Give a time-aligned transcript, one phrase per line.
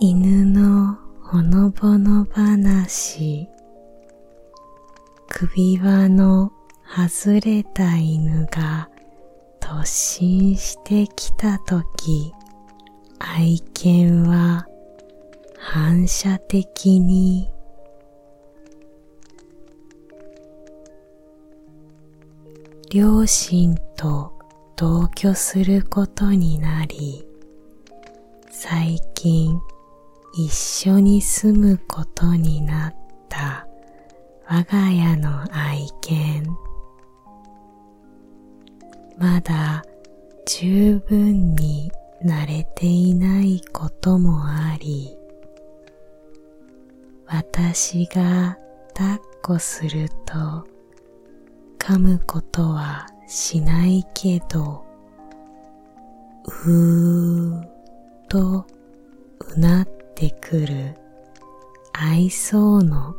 [0.00, 3.48] 犬のほのぼの話。
[5.28, 6.52] 首輪の
[6.86, 8.88] 外れた犬が
[9.58, 12.32] 突進してきたとき
[13.18, 14.68] 愛犬は
[15.58, 17.50] 反射的に。
[22.92, 24.32] 両親と
[24.76, 27.26] 同居することになり
[28.50, 29.58] 最近
[30.34, 32.94] 一緒に住むことになっ
[33.28, 33.66] た。
[34.46, 36.44] 我が家の愛犬。
[39.18, 39.84] まだ
[40.46, 41.90] 十分に
[42.24, 45.16] 慣れていないこともあり
[47.26, 48.56] 私が
[48.94, 50.66] 抱っこすると
[51.78, 54.84] 噛むことはしないけど
[56.44, 57.68] うー
[58.28, 58.66] と
[59.56, 60.94] うなってくる
[61.92, 63.14] 愛想の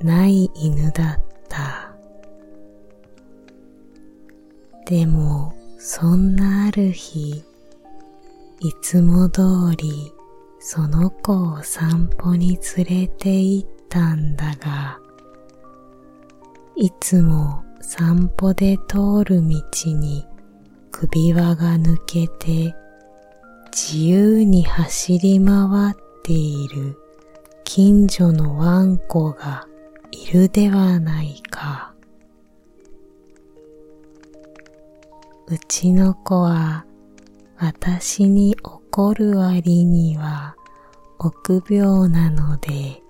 [0.00, 1.92] ない犬だった。
[4.86, 7.44] でもそんなある日
[8.60, 9.42] いつも通
[9.76, 10.12] り
[10.58, 14.98] その子を散歩に連れて行ったんだが
[16.74, 20.26] いつも散歩で通る道に
[20.90, 22.74] 首輪が抜けて
[23.70, 26.94] 自由に走り回ってている
[27.64, 29.66] 近所のワンコが
[30.10, 31.94] いるではないか。
[35.46, 36.84] うちの子は
[37.56, 40.54] 私に怒る割には
[41.18, 43.02] 臆病なので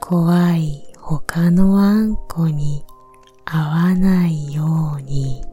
[0.00, 2.84] 怖い他のワンコに
[3.44, 5.44] 会わないように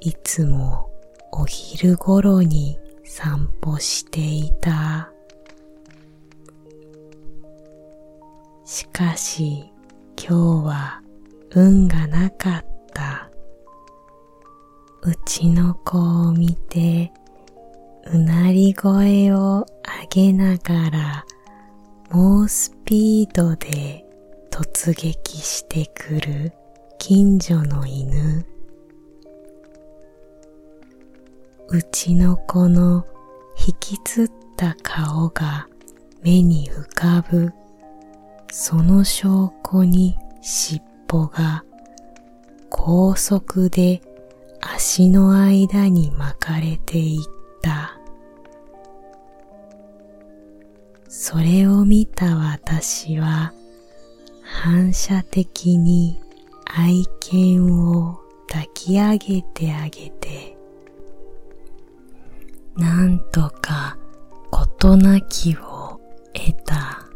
[0.00, 0.90] いつも
[1.32, 5.10] お昼頃に散歩していた。
[8.64, 9.70] しかし
[10.16, 11.02] 今日は
[11.54, 13.30] 運がなかった。
[15.02, 17.12] うちの子を見て
[18.06, 19.66] うなり声を
[20.10, 21.26] 上げながら
[22.10, 24.04] 猛スピードで
[24.50, 26.52] 突撃してくる
[26.98, 28.46] 近所の犬。
[31.74, 33.04] うちの子の
[33.58, 35.66] 引きつった顔が
[36.22, 37.52] 目に浮かぶ。
[38.52, 40.80] その証拠に尻
[41.12, 41.64] 尾が
[42.70, 44.02] 高速で
[44.60, 47.20] 足の間に巻かれていっ
[47.60, 47.98] た。
[51.08, 53.52] それを見た私は
[54.44, 56.20] 反射的に
[56.66, 60.53] 愛犬を抱き上げてあげて
[62.76, 63.96] なんとか
[64.50, 66.00] 事なきを
[66.32, 67.08] 得た。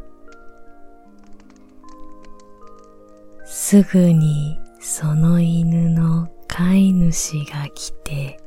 [3.44, 8.40] すぐにその犬の飼い主が来て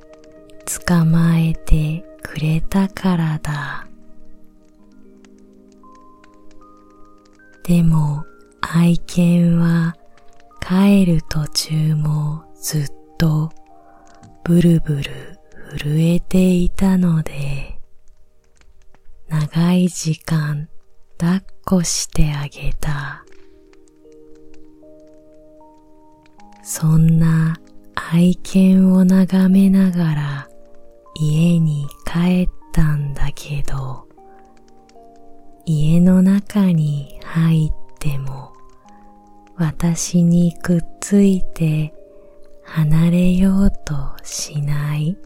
[0.85, 3.88] 捕まえてくれたからだ。
[7.63, 8.25] でも
[8.61, 9.95] 愛犬は
[10.59, 13.51] 帰る途中もずっと
[14.44, 15.41] ブルブル
[15.77, 17.79] 震えていたので、
[19.29, 20.67] 長い時間
[21.17, 23.23] 抱っこしてあげた。
[26.61, 27.57] そんな
[27.95, 30.49] 愛犬を眺めながら
[31.15, 34.09] 家に帰ったんだけど、
[35.65, 38.51] 家の中に入っても
[39.55, 41.93] 私にくっついて
[42.63, 45.17] 離れようとしない。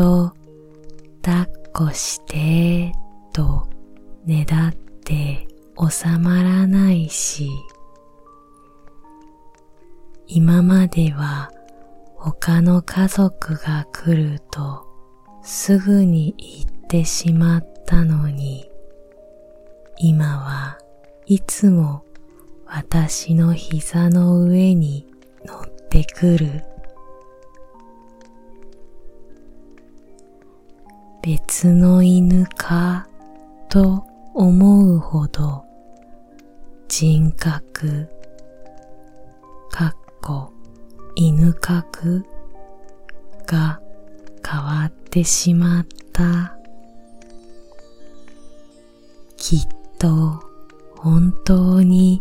[0.00, 0.32] と
[1.20, 2.90] 抱っこして
[3.34, 3.68] と
[4.24, 5.46] ねだって
[5.78, 7.50] 収まらないし
[10.26, 11.50] 今までは
[12.16, 14.86] 他の家族が来ると
[15.42, 18.70] すぐに行ってしまったのに
[19.98, 20.78] 今は
[21.26, 22.06] いつも
[22.64, 25.06] 私の膝の上に
[25.44, 26.64] 乗ってくる。
[31.22, 33.06] 別の犬か
[33.68, 35.64] と思うほど
[36.88, 38.08] 人格
[39.70, 40.52] かっこ
[41.14, 42.24] 犬格
[43.46, 43.80] が
[44.46, 46.56] 変わってしまった。
[49.36, 49.60] きっ
[49.98, 50.42] と
[50.96, 52.20] 本当に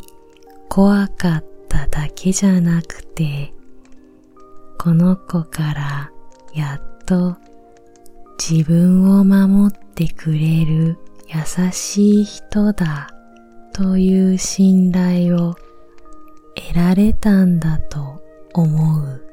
[0.69, 3.53] 怖かっただけじゃなくて
[4.77, 6.11] この子から
[6.53, 7.35] やっと
[8.39, 10.97] 自分を守ってくれる
[11.27, 13.09] 優しい人だ
[13.73, 15.55] という信頼を
[16.55, 19.25] 得られたんだと思う。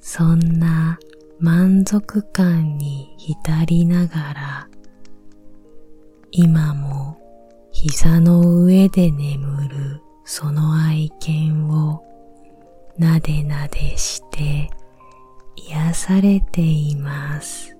[0.00, 0.98] そんな
[1.40, 4.68] 満足感に浸りながら
[6.30, 7.18] 今も
[7.72, 12.04] 膝の上で眠るその愛犬を
[12.98, 14.70] なでなでして
[15.56, 17.79] 癒されています。